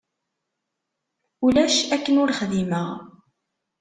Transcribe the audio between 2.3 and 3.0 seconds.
xdimeɣ.